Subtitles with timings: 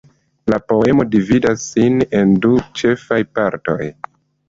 [0.53, 3.83] La poemo dividas sin en du ĉefaj partoj.